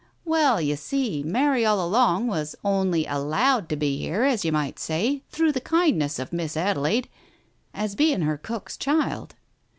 Well, 0.25 0.59
you 0.59 0.77
see, 0.77 1.21
Mary 1.21 1.63
all 1.63 1.79
along 1.85 2.25
was 2.25 2.55
only 2.63 3.05
allowed 3.05 3.69
to 3.69 3.75
be 3.75 3.99
here, 3.99 4.23
as 4.23 4.43
you 4.43 4.51
might 4.51 4.79
say, 4.79 5.21
through 5.29 5.51
the 5.51 5.61
kindness 5.61 6.17
of 6.17 6.33
Miss 6.33 6.57
Adelaide, 6.57 7.07
as 7.71 7.93
being 7.93 8.21
her 8.23 8.37
cook's 8.39 8.77
child." 8.77 9.35